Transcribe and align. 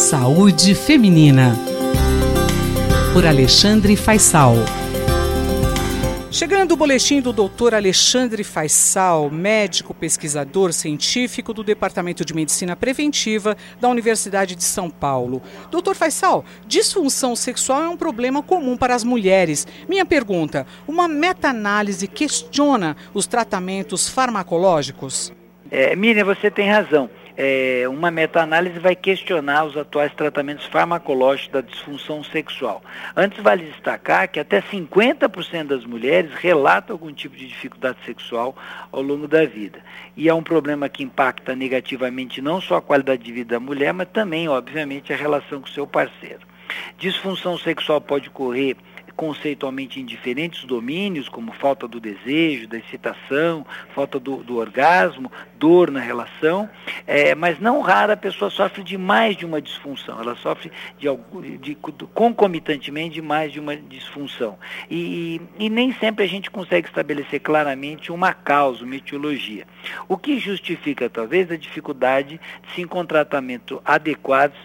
Saúde 0.00 0.74
Feminina. 0.74 1.54
Por 3.12 3.26
Alexandre 3.26 3.94
Faisal. 3.96 4.54
Chegando 6.30 6.72
o 6.72 6.76
boletim 6.76 7.20
do 7.20 7.34
Dr. 7.34 7.74
Alexandre 7.74 8.42
Faisal, 8.42 9.28
médico 9.28 9.92
pesquisador 9.92 10.72
científico 10.72 11.52
do 11.52 11.62
Departamento 11.62 12.24
de 12.24 12.32
Medicina 12.32 12.74
Preventiva 12.74 13.54
da 13.78 13.90
Universidade 13.90 14.54
de 14.54 14.64
São 14.64 14.88
Paulo. 14.88 15.42
Dr. 15.70 15.92
Faisal, 15.94 16.46
disfunção 16.66 17.36
sexual 17.36 17.82
é 17.82 17.88
um 17.90 17.96
problema 17.96 18.42
comum 18.42 18.78
para 18.78 18.94
as 18.94 19.04
mulheres. 19.04 19.66
Minha 19.86 20.06
pergunta: 20.06 20.66
uma 20.88 21.06
meta-análise 21.06 22.08
questiona 22.08 22.96
os 23.12 23.26
tratamentos 23.26 24.08
farmacológicos? 24.08 25.30
É, 25.70 25.94
Miriam, 25.94 26.24
você 26.24 26.50
tem 26.50 26.70
razão 26.70 27.10
é, 27.36 27.84
uma 27.88 28.10
meta-análise 28.10 28.78
vai 28.78 28.94
questionar 28.94 29.64
os 29.64 29.76
atuais 29.76 30.12
tratamentos 30.14 30.66
farmacológicos 30.66 31.52
da 31.52 31.60
disfunção 31.60 32.22
sexual. 32.22 32.82
Antes, 33.16 33.42
vale 33.42 33.64
destacar 33.64 34.28
que 34.28 34.40
até 34.40 34.60
50% 34.60 35.64
das 35.64 35.84
mulheres 35.84 36.32
relatam 36.34 36.94
algum 36.94 37.12
tipo 37.12 37.36
de 37.36 37.46
dificuldade 37.46 37.98
sexual 38.04 38.56
ao 38.92 39.02
longo 39.02 39.26
da 39.26 39.44
vida. 39.44 39.80
E 40.16 40.28
é 40.28 40.34
um 40.34 40.42
problema 40.42 40.88
que 40.88 41.02
impacta 41.02 41.54
negativamente 41.54 42.40
não 42.40 42.60
só 42.60 42.76
a 42.76 42.82
qualidade 42.82 43.22
de 43.22 43.32
vida 43.32 43.54
da 43.54 43.60
mulher, 43.60 43.92
mas 43.92 44.08
também, 44.08 44.48
obviamente, 44.48 45.12
a 45.12 45.16
relação 45.16 45.60
com 45.60 45.66
seu 45.66 45.86
parceiro. 45.86 46.50
Disfunção 46.98 47.58
sexual 47.58 48.00
pode 48.00 48.28
ocorrer 48.28 48.76
conceitualmente 49.16 50.00
em 50.00 50.04
diferentes 50.04 50.64
domínios, 50.64 51.28
como 51.28 51.52
falta 51.52 51.86
do 51.86 52.00
desejo, 52.00 52.66
da 52.66 52.78
excitação, 52.78 53.64
falta 53.94 54.18
do, 54.18 54.38
do 54.38 54.56
orgasmo, 54.56 55.30
dor 55.58 55.90
na 55.90 56.00
relação, 56.00 56.68
é, 57.06 57.34
mas 57.34 57.60
não 57.60 57.80
rara 57.80 58.14
a 58.14 58.16
pessoa 58.16 58.50
sofre 58.50 58.82
de 58.82 58.98
mais 58.98 59.36
de 59.36 59.46
uma 59.46 59.60
disfunção, 59.60 60.20
ela 60.20 60.34
sofre 60.34 60.72
de, 60.98 61.06
de, 61.40 61.58
de 61.58 61.74
concomitantemente 62.14 63.14
de 63.14 63.22
mais 63.22 63.52
de 63.52 63.60
uma 63.60 63.76
disfunção. 63.76 64.58
E, 64.90 65.40
e, 65.58 65.70
nem 65.70 65.92
sempre 65.92 66.24
a 66.24 66.28
gente 66.28 66.50
consegue 66.50 66.88
estabelecer 66.88 67.40
claramente 67.40 68.10
uma 68.10 68.32
causa, 68.32 68.84
uma 68.84 68.96
etiologia. 68.96 69.66
O 70.08 70.16
que 70.16 70.38
justifica, 70.38 71.08
talvez, 71.08 71.50
a 71.50 71.56
dificuldade 71.56 72.40
de 72.66 72.74
se 72.74 72.82
encontrar 72.82 73.20
tratamento 73.20 73.82
adequados 73.84 74.58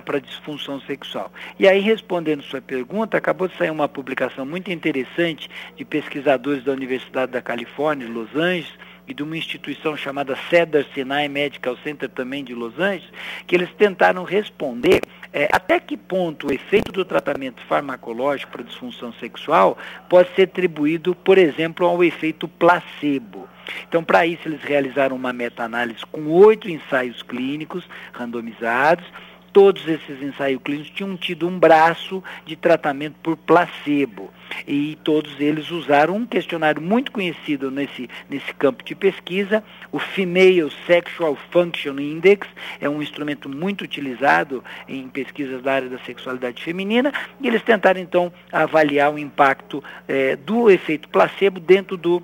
para 0.00 0.18
disfunção 0.18 0.80
sexual. 0.80 1.32
E 1.58 1.68
aí, 1.68 1.80
respondendo 1.80 2.42
sua 2.42 2.60
pergunta, 2.60 3.16
acabou 3.16 3.46
de 3.46 3.56
sair 3.56 3.70
uma 3.70 3.88
publicação 3.88 4.44
muito 4.44 4.70
interessante 4.70 5.48
de 5.76 5.84
pesquisadores 5.84 6.64
da 6.64 6.72
Universidade 6.72 7.32
da 7.32 7.40
Califórnia, 7.40 8.06
de 8.06 8.12
Los 8.12 8.34
Angeles, 8.34 8.72
e 9.10 9.14
de 9.14 9.24
uma 9.24 9.36
instituição 9.36 9.96
chamada 9.96 10.38
Cedar 10.48 10.84
Sinai 10.94 11.26
Medical 11.28 11.76
Center 11.78 12.08
também 12.08 12.44
de 12.44 12.54
Los 12.54 12.78
Angeles, 12.78 13.10
que 13.44 13.56
eles 13.56 13.68
tentaram 13.76 14.22
responder 14.22 15.00
é, 15.32 15.48
até 15.52 15.80
que 15.80 15.96
ponto 15.96 16.46
o 16.46 16.52
efeito 16.52 16.92
do 16.92 17.04
tratamento 17.04 17.60
farmacológico 17.66 18.52
para 18.52 18.62
disfunção 18.62 19.12
sexual 19.14 19.76
pode 20.08 20.32
ser 20.34 20.42
atribuído, 20.42 21.14
por 21.14 21.38
exemplo, 21.38 21.86
ao 21.86 22.04
efeito 22.04 22.46
placebo. 22.46 23.48
Então, 23.88 24.02
para 24.02 24.26
isso, 24.26 24.46
eles 24.46 24.62
realizaram 24.62 25.16
uma 25.16 25.32
meta-análise 25.32 26.04
com 26.10 26.26
oito 26.28 26.68
ensaios 26.70 27.22
clínicos 27.22 27.88
randomizados 28.12 29.04
todos 29.52 29.86
esses 29.86 30.22
ensaios 30.22 30.60
clínicos 30.62 30.90
tinham 30.90 31.16
tido 31.16 31.46
um 31.46 31.58
braço 31.58 32.22
de 32.44 32.56
tratamento 32.56 33.16
por 33.22 33.36
placebo. 33.36 34.30
E 34.66 34.98
todos 35.04 35.38
eles 35.40 35.70
usaram 35.70 36.16
um 36.16 36.26
questionário 36.26 36.82
muito 36.82 37.12
conhecido 37.12 37.70
nesse, 37.70 38.08
nesse 38.28 38.52
campo 38.54 38.84
de 38.84 38.94
pesquisa, 38.94 39.62
o 39.92 39.98
Female 39.98 40.70
Sexual 40.86 41.36
Function 41.50 41.98
Index, 41.98 42.48
é 42.80 42.88
um 42.88 43.00
instrumento 43.00 43.48
muito 43.48 43.82
utilizado 43.82 44.64
em 44.88 45.08
pesquisas 45.08 45.62
da 45.62 45.74
área 45.74 45.88
da 45.88 45.98
sexualidade 46.00 46.62
feminina, 46.62 47.12
e 47.40 47.46
eles 47.46 47.62
tentaram 47.62 48.00
então 48.00 48.32
avaliar 48.50 49.12
o 49.12 49.18
impacto 49.18 49.82
é, 50.08 50.36
do 50.36 50.68
efeito 50.68 51.08
placebo 51.08 51.60
dentro 51.60 51.96
do 51.96 52.22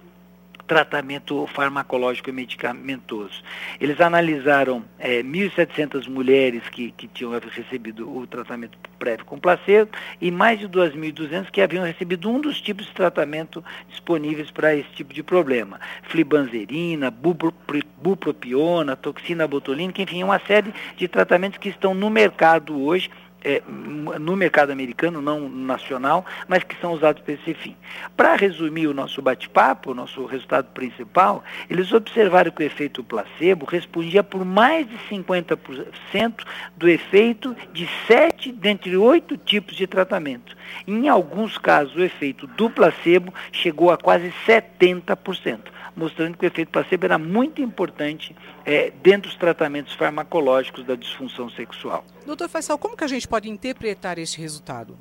tratamento 0.66 1.46
farmacológico 1.48 2.28
e 2.28 2.32
medicamentoso. 2.32 3.42
Eles 3.80 4.00
analisaram 4.00 4.84
é, 4.98 5.22
1.700 5.22 6.08
mulheres 6.08 6.68
que, 6.68 6.90
que 6.92 7.06
tinham 7.08 7.32
recebido 7.38 8.14
o 8.14 8.26
tratamento 8.26 8.76
prévio 8.98 9.24
com 9.24 9.38
placebo 9.38 9.90
e 10.20 10.30
mais 10.30 10.58
de 10.58 10.68
2.200 10.68 11.50
que 11.50 11.60
haviam 11.60 11.84
recebido 11.84 12.30
um 12.30 12.40
dos 12.40 12.60
tipos 12.60 12.86
de 12.86 12.92
tratamento 12.92 13.64
disponíveis 13.88 14.50
para 14.50 14.74
esse 14.74 14.88
tipo 14.90 15.14
de 15.14 15.22
problema. 15.22 15.80
Flibanzerina, 16.04 17.10
bupropiona, 17.10 18.96
toxina 18.96 19.46
botulínica, 19.46 20.02
enfim, 20.02 20.22
uma 20.22 20.40
série 20.40 20.72
de 20.96 21.06
tratamentos 21.08 21.58
que 21.58 21.68
estão 21.68 21.94
no 21.94 22.10
mercado 22.10 22.80
hoje 22.82 23.10
é, 23.46 23.62
no 23.68 24.34
mercado 24.34 24.72
americano, 24.72 25.22
não 25.22 25.48
nacional, 25.48 26.26
mas 26.48 26.64
que 26.64 26.74
são 26.80 26.92
usados 26.92 27.22
para 27.22 27.34
esse 27.34 27.54
fim. 27.54 27.76
Para 28.16 28.34
resumir 28.34 28.88
o 28.88 28.94
nosso 28.94 29.22
bate-papo, 29.22 29.92
o 29.92 29.94
nosso 29.94 30.26
resultado 30.26 30.66
principal, 30.72 31.44
eles 31.70 31.92
observaram 31.92 32.50
que 32.50 32.64
o 32.64 32.66
efeito 32.66 33.04
placebo 33.04 33.64
respondia 33.64 34.24
por 34.24 34.44
mais 34.44 34.88
de 34.88 34.98
50% 35.08 36.44
do 36.76 36.88
efeito 36.88 37.56
de 37.72 37.88
sete 38.08 38.50
dentre 38.50 38.96
oito 38.96 39.36
tipos 39.36 39.76
de 39.76 39.86
tratamento. 39.86 40.56
Em 40.84 41.08
alguns 41.08 41.56
casos, 41.56 41.94
o 41.94 42.02
efeito 42.02 42.48
do 42.48 42.68
placebo 42.68 43.32
chegou 43.52 43.92
a 43.92 43.96
quase 43.96 44.32
70% 44.44 45.76
mostrando 45.94 46.36
que 46.36 46.44
o 46.44 46.48
efeito 46.48 46.70
placebo 46.70 47.06
era 47.06 47.16
muito 47.16 47.62
importante 47.62 48.36
é, 48.66 48.92
dentro 49.02 49.30
dos 49.30 49.38
tratamentos 49.38 49.94
farmacológicos 49.94 50.84
da 50.84 50.94
disfunção 50.94 51.48
sexual. 51.48 52.04
Doutor 52.26 52.48
Faisal, 52.48 52.76
como 52.76 52.96
que 52.96 53.04
a 53.04 53.06
gente 53.06 53.28
pode 53.28 53.48
interpretar 53.48 54.18
esse 54.18 54.36
resultado? 54.40 54.98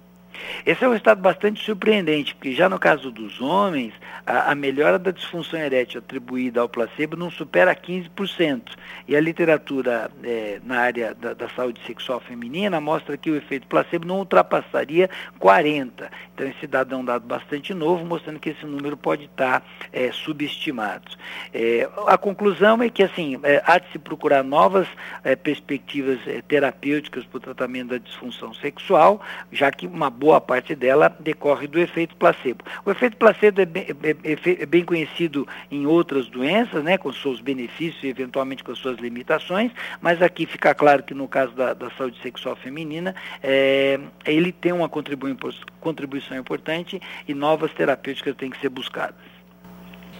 Esse 0.65 0.83
é 0.83 0.87
um 0.87 0.91
resultado 0.91 1.21
bastante 1.21 1.63
surpreendente, 1.63 2.35
porque 2.35 2.53
já 2.53 2.67
no 2.67 2.79
caso 2.79 3.11
dos 3.11 3.39
homens, 3.39 3.93
a, 4.25 4.51
a, 4.51 4.55
melhora 4.55 4.97
da 4.97 5.11
disfunção 5.11 5.59
erétil 5.59 5.99
atribuída 5.99 6.61
ao 6.61 6.69
placebo 6.69 7.15
não 7.15 7.29
supera 7.29 7.75
15%. 7.75 8.61
E 9.07 9.15
a 9.15 9.21
literatura 9.21 10.09
é, 10.23 10.59
na 10.63 10.79
área 10.79 11.13
da, 11.13 11.33
da, 11.33 11.47
saúde 11.49 11.79
sexual 11.85 12.19
feminina 12.19 12.81
mostra 12.81 13.17
que 13.17 13.29
o 13.29 13.35
efeito 13.35 13.67
placebo 13.67 14.07
não 14.07 14.19
ultrapassaria 14.19 15.09
40%. 15.39 16.09
Então 16.33 16.47
esse 16.47 16.67
dado 16.67 16.93
é 16.93 16.97
um 16.97 17.05
dado 17.05 17.25
bastante 17.25 17.73
novo, 17.73 18.03
mostrando 18.03 18.39
que 18.39 18.49
esse 18.49 18.65
número 18.65 18.97
pode 18.97 19.25
estar 19.25 19.63
é, 19.93 20.11
subestimado. 20.11 21.05
É, 21.53 21.87
a 22.07 22.17
conclusão 22.17 22.81
é 22.81 22.89
que 22.89 23.03
assim, 23.03 23.39
é, 23.43 23.61
há 23.65 23.77
de 23.77 23.89
se 23.91 23.99
procurar 23.99 24.43
novas 24.43 24.87
é, 25.23 25.35
perspectivas 25.35 26.19
é, 26.27 26.41
terapêuticas 26.41 27.23
para 27.25 27.37
o 27.37 27.39
tratamento 27.39 27.89
da 27.89 27.97
disfunção 27.97 28.53
sexual, 28.55 29.21
já 29.51 29.71
que 29.71 29.85
uma 29.85 30.09
boa 30.09 30.24
boa 30.25 30.41
parte 30.41 30.73
dela 30.73 31.15
decorre 31.19 31.67
do 31.67 31.79
efeito 31.79 32.15
placebo. 32.15 32.65
O 32.83 32.89
efeito 32.89 33.15
placebo 33.15 33.61
é 33.61 33.65
bem, 33.65 33.85
é, 34.01 34.31
é, 34.31 34.63
é 34.63 34.65
bem 34.65 34.83
conhecido 34.83 35.47
em 35.69 35.85
outras 35.85 36.25
doenças, 36.27 36.83
né, 36.83 36.97
com 36.97 37.13
seus 37.13 37.39
benefícios 37.39 38.03
e 38.03 38.07
eventualmente 38.07 38.63
com 38.63 38.73
suas 38.73 38.97
limitações, 38.97 39.71
mas 40.01 40.23
aqui 40.23 40.47
fica 40.47 40.73
claro 40.73 41.03
que 41.03 41.13
no 41.13 41.27
caso 41.27 41.51
da, 41.51 41.75
da 41.75 41.91
saúde 41.91 42.19
sexual 42.23 42.55
feminina, 42.55 43.13
é, 43.43 43.99
ele 44.25 44.51
tem 44.51 44.71
uma 44.71 44.89
contribuição 44.89 46.35
importante 46.35 46.99
e 47.27 47.33
novas 47.35 47.71
terapêuticas 47.73 48.35
têm 48.35 48.49
que 48.49 48.59
ser 48.59 48.69
buscadas. 48.69 49.34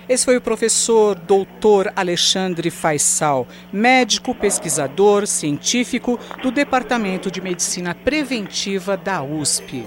Esse 0.08 0.26
foi 0.26 0.38
o 0.38 0.42
professor 0.42 1.16
doutor 1.16 1.92
Alexandre 1.96 2.70
Faisal, 2.70 3.48
médico, 3.74 4.36
pesquisador, 4.36 5.26
científico 5.26 6.20
do 6.44 6.52
Departamento 6.52 7.32
de 7.32 7.42
Medicina 7.42 7.96
Preventiva 7.96 8.96
da 8.96 9.24
USP. 9.24 9.86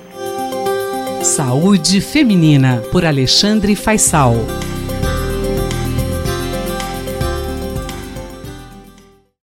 Saúde 1.23 2.01
Feminina, 2.01 2.83
por 2.91 3.05
Alexandre 3.05 3.77
Faisal. 3.77 4.35